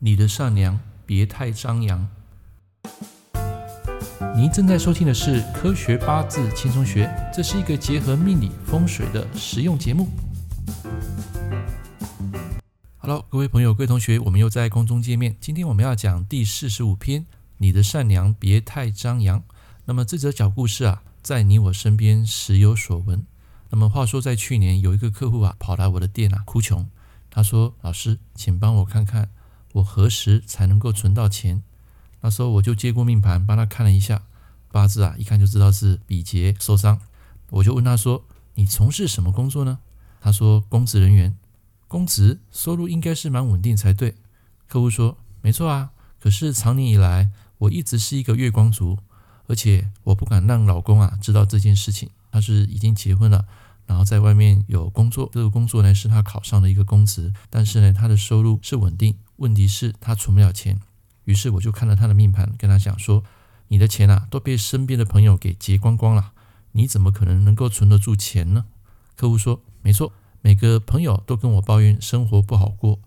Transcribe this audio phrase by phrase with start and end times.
[0.00, 2.08] 你的善良别太张扬。
[4.36, 10.08] 您正在收听的是《科学八字轻松学》，这是一个结合命理风水的实用节目。
[12.98, 15.34] Hello，各位朋友、各位同学，我们又在空中见面。
[15.40, 17.26] 今天我们要讲第四十五篇：
[17.56, 19.42] 你的善良别太张扬。
[19.86, 23.26] 那么这则小故事啊，在你我身边时有所闻。
[23.70, 26.88] 那么话说，在去年有一个客户啊，跑来我的店啊，哭穷。
[27.30, 29.30] 他说：“老师，请帮我看看。”
[29.72, 31.62] 我何时才能够存到钱？
[32.20, 34.22] 那时候我就接过命盘，帮他看了一下
[34.72, 37.00] 八字啊，一看就知道是比劫受伤。
[37.50, 38.24] 我就问他说
[38.56, 39.78] ：“你从事什么工作呢？”
[40.20, 41.36] 他说：“公职人员，
[41.86, 44.16] 公职收入应该是蛮稳定才对。”
[44.66, 48.98] 客户说：“没错啊，可是长年以来我一直是一个月光族，
[49.46, 52.10] 而且我不敢让老公啊知道这件事情。
[52.30, 53.46] 他是已经结婚了。”
[53.86, 60.78] 然后在外面有工作，这个工作呢是他考上的一个公职，但是呢他的收入是稳定，问题是他存不了钱。
[61.24, 63.24] 于是我就看了他的命盘，跟他讲说
[63.68, 66.32] ：“你的钱啊都被身边的朋友给劫光光了，
[66.72, 68.66] 你怎么可能能够存得住钱呢？”
[69.16, 73.00] 客户说：“没错，每个朋友都跟我抱怨生活不好过，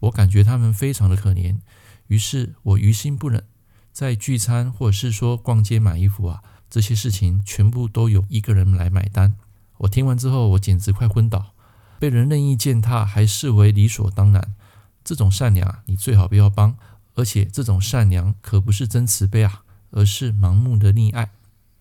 [0.00, 1.58] 我感觉他们非常的可怜。
[2.06, 3.44] 于是我于心不忍，
[3.92, 9.36] 在聚餐或者是说逛街买衣服啊，这些事情全部都由一个人来买单。”
[9.78, 11.54] 我听完之后，我简直快昏倒，
[12.00, 14.56] 被人任意践踏还视为理所当然，
[15.08, 16.76] 这种善良啊，你最好不要帮，
[17.14, 21.30] 而且这种善良可不是真慈悲啊，而是盲目的溺爱。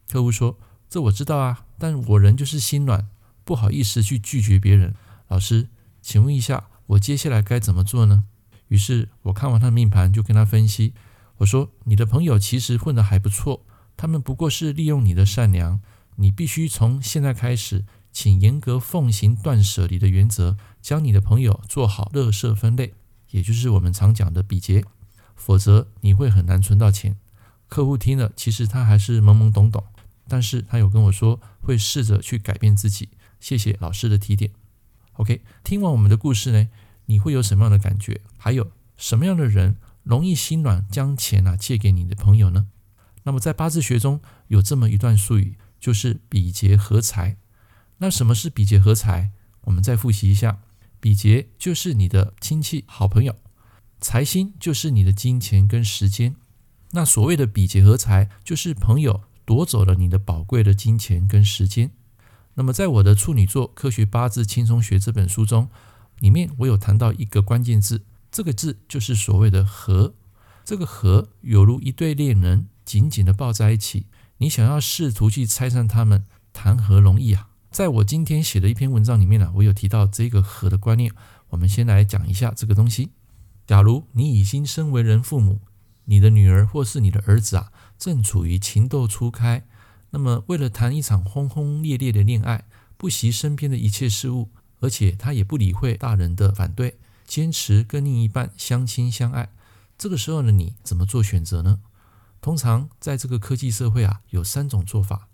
[0.10, 3.10] 客户说：“这我知道啊，但我人就是心软，
[3.44, 4.96] 不好意思去拒绝别人。
[5.28, 5.68] 老师，
[6.02, 8.24] 请问一下，我接下来该怎么做呢？”
[8.70, 10.94] 于是我看完他的命盘，就跟他分析，
[11.40, 13.66] 我说：“你的朋友其实混得还不错，
[13.98, 15.82] 他们不过是利用你的善良。”
[16.16, 17.84] 你必须从现在开始，
[18.14, 22.94] 请严格奉行断舍离的原则，将你的朋友做好垃圾分类，
[23.32, 24.84] 也就是我们常讲的比劫，
[25.36, 27.18] 否则你会很难存到钱。
[27.68, 29.84] 客户听了，其实他还是懵懵懂懂，
[30.28, 33.10] 但是他有跟我说会试着去改变自己。
[33.40, 34.52] 谢谢老师的提点。
[35.14, 36.70] OK，听完我们的故事呢，
[37.06, 38.22] 你会有什么样的感觉？
[38.38, 42.68] 还有什么样的人容易心软，将钱啊借给你的朋友呢？
[43.24, 45.58] 那么在八字学中有这么一段术语。
[45.80, 47.38] 就是比劫合财。
[48.00, 49.30] 那什么是比劫合财？
[49.62, 50.58] 我们再复习一下：
[51.08, 53.36] 比劫就是你的亲戚、好朋友；
[54.02, 56.36] 财星就是你的金钱跟时间。
[56.92, 61.92] 那所谓的比劫和财，就是朋友夺走了你的宝贵的金钱跟时间。
[62.56, 65.70] 那么，在我的处女座科学八字轻松学这本书中，
[66.20, 70.14] 里面我有谈到一个关键字，这个字就是所谓的合。
[70.66, 74.08] 这个合有如一对恋人紧紧的抱在一起。
[74.40, 77.48] 你想要试图去拆散他们，谈何容易啊！
[77.70, 81.12] 在我今天写的一篇文章里面呢，我有提到这个和的观念。
[81.50, 83.12] 我们先来讲一下这个东西。
[83.66, 85.60] 假如你已经身为人父母，
[86.06, 89.66] 你的女儿或是你的儿子啊，正处于情窦初开，
[90.12, 92.66] 那么为了谈一场轰轰烈烈的恋爱，
[92.98, 99.50] 不惜身边的一切事物，而且他也不理会大人的反对，坚持跟另一半相亲相爱。
[99.98, 101.80] 这个时候的你怎么做选择呢？
[102.42, 105.28] 通常在这个科技社会啊，有三种做法。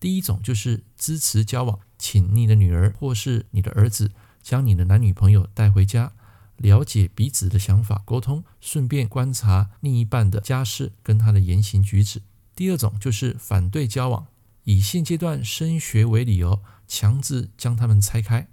[0.00, 6.12] 第一种就是支持交往，请你的女儿或是你的儿子将你的男女朋友带回家，
[6.56, 12.22] 了解彼此的想法，沟通，顺便观察另一半的家世跟他的言行举止。
[12.54, 14.26] 第二种就是反对交往，
[14.64, 18.48] 以现阶段升学为理由，强制将他们拆开。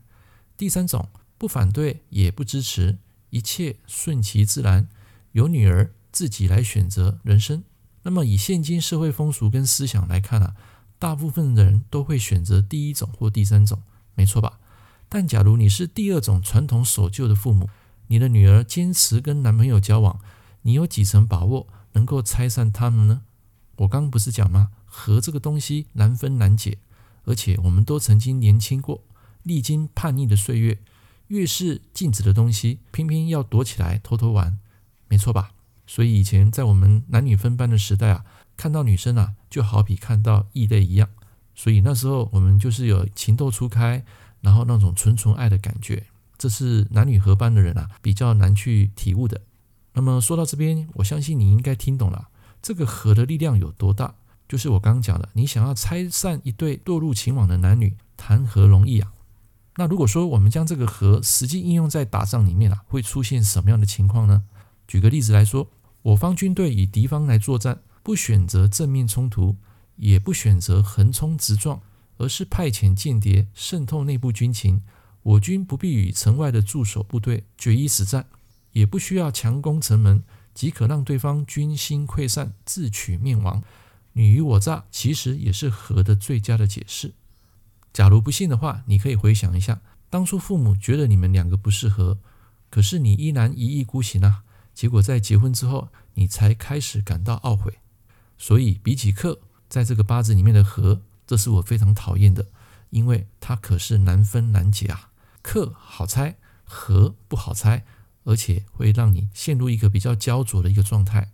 [0.57, 2.97] 第三种不反对也不支持，
[3.29, 4.87] 一切顺其自然，
[5.33, 7.63] 由女儿自己来选择人生。
[8.03, 10.55] 那么以现今社会风俗跟思想来看啊，
[10.97, 13.81] 大部分的人都会选择第一种或第三种，
[14.15, 14.59] 没错吧？
[15.07, 17.69] 但假如你是第二种传统守旧的父母，
[18.07, 20.19] 你的女儿坚持跟男朋友交往，
[20.63, 23.21] 你有几成把握能够拆散他们呢？
[23.77, 24.71] 我刚不是讲吗？
[24.85, 26.77] 和这个东西难分难解，
[27.25, 29.03] 而且我们都曾经年轻过，
[29.43, 30.79] 历经叛逆的岁月，
[31.27, 34.57] 越是禁止的东西，偏偏要躲起来偷偷玩，
[35.07, 35.51] 没错吧？
[35.85, 38.25] 所以以前在我们男女分班的时代啊，
[38.57, 41.09] 看到女生啊，就好比看到异类一样。
[41.53, 44.03] 所以那时候我们就是有情窦初开，
[44.41, 46.03] 然后那种纯纯爱的感觉，
[46.37, 49.41] 这是男女合班的人啊比较难去体悟的。
[49.93, 52.27] 那么说到这边，我相信你应该听懂了，
[52.61, 54.15] 这个合的力量有多大？
[54.47, 59.11] 就是我刚刚讲的，你想要拆散一对堕入情网的男女，谈何容易啊？
[59.77, 64.43] 那如果说我们将这个合实际应用在打仗里面啊，会出现什么样的情况呢？
[64.87, 65.69] 举个例子来说，
[66.01, 69.55] 我方军队与敌方来作战，不选择正面冲突，
[69.95, 71.81] 也不选择横冲直撞，
[72.17, 74.83] 而是派遣间谍渗透内部军情。
[75.23, 78.27] 我军不必与城外的驻守部队决一死战，
[78.73, 80.23] 也不需要强攻城门，
[80.53, 83.63] 即可让对方军心溃散，自取灭亡。
[84.13, 87.15] 你虞我诈其实也是和的最佳的解释。
[87.91, 89.81] 假如不信的话，你可以回想一下，
[90.11, 92.19] 当初父母觉得你们两个不适合，
[92.69, 94.43] 可是你依然一意孤行啊。
[94.75, 97.79] 结果在结婚之后，你才开始感到懊悔。
[98.37, 99.39] 所以比起克，
[99.69, 102.47] 在这个八字里面的合，这是我非常讨厌的，
[102.89, 105.09] 因为它可是难分难解啊。
[105.41, 107.85] 克好猜，合不好猜，
[108.23, 111.31] 而且会让你陷入一个比较焦灼的一个状态。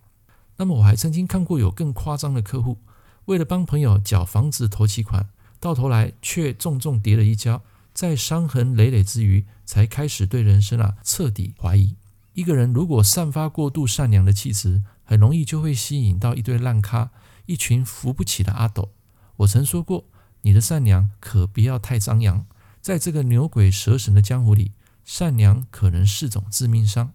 [0.57, 2.77] 那么我还曾经看过有更夸张的客户，
[3.25, 7.63] 为了帮朋友缴房子头期款，到头来却重重跌了一跤，
[7.93, 11.95] 在伤痕累累之余，才开始对人生啊彻底怀疑。
[12.33, 17.11] 一个人如果散发过度善良的气质，很容易就会吸引到一堆烂咖，
[17.45, 18.93] 一群扶不起的阿斗。
[19.35, 20.05] 我曾说过，
[20.43, 22.45] 你的善良可不要太张扬。
[22.79, 24.71] 在这个牛鬼蛇神的江湖里，
[25.03, 27.11] 善良可能是种致命伤。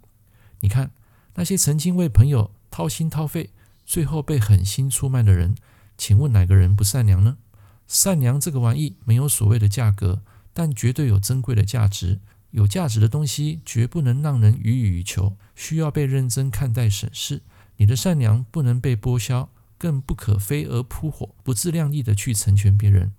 [0.60, 0.90] 你看
[1.36, 3.48] 那些曾经为朋友掏心掏肺，
[3.86, 5.54] 最后被狠心出卖的人，
[5.96, 7.38] 请问哪个人不善良呢？
[7.86, 10.20] 善良这个玩意没有所谓的价格，
[10.52, 12.20] 但绝对有珍贵的价值。
[12.50, 17.42] 有价值的东西绝不能让人予以求，需要被认真看待审视。
[17.76, 23.12] 你的善良不能被剥削，更不可飞蛾扑火，不自量力的去成全别人。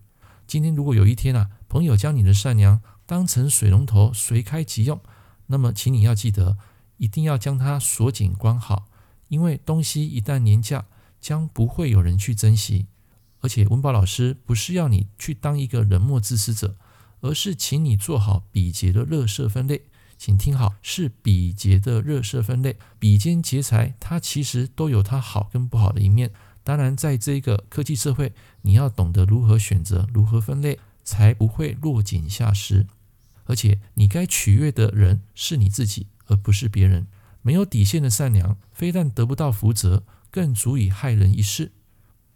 [0.45, 4.99] 今天如果有一天啊，朋友将你的善良当成水龙头随开即用，
[5.47, 6.57] 那么请你要记得，
[6.97, 8.87] 一定要将它锁紧关好，
[9.27, 10.85] 因为东西一旦廉价，
[11.19, 12.87] 将不会有人去珍惜。
[13.41, 16.75] 而且文宝老师不是要你去当一个冷漠自私者，
[17.19, 19.83] 而是请你做好比劫的乐色分类。
[20.17, 22.77] 请听好，是比劫的垃圾分类。
[22.97, 26.31] 比肩劫财，它其实都有它好跟不好的一面。
[26.63, 28.33] 当然，在这个科技社会，
[28.63, 32.87] 你要懂得如何选择、如何分类，才不会落井下石。
[33.45, 37.07] 而且，你该取悦的人是你自己，而不是别人。
[37.41, 41.71] 没有底线的善良，非但得不到福泽，更足以害人一世。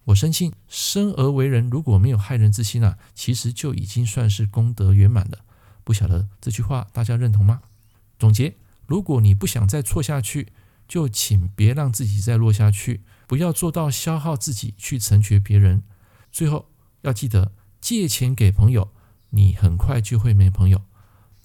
[0.05, 5.39] 我深信，生而为人，如果没有害人之心啊，其实就已经算是功德圆满了。
[5.83, 7.61] 不晓得这句话大家认同吗？
[8.21, 10.53] 总结：如果你不想再错下去，
[10.87, 13.01] 就请别让自己再落下去。
[13.25, 15.81] 不要做到消耗自己去成全别人。
[16.31, 16.69] 最后
[17.01, 18.91] 要记得，借钱给朋友，
[19.31, 20.83] 你很快就会没朋友。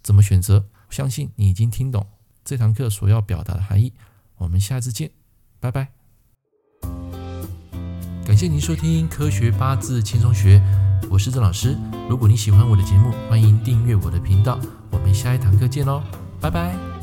[0.02, 0.66] 怎么选择？
[0.90, 2.06] 相信你已经听懂
[2.44, 3.94] 这堂课所要表达的含义。
[4.36, 5.12] 我们下次见，
[5.58, 5.88] 拜拜。
[8.26, 10.58] 感谢您收听《科学八字轻松学》，
[11.08, 11.74] 我是郑老师。
[12.10, 14.60] 如果你喜欢我的节目，欢迎订阅我的频道。
[14.90, 16.02] 我们下一堂课见喽，
[16.46, 16.95] 拜拜。